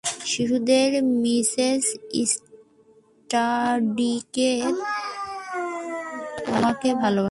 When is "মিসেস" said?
1.23-1.83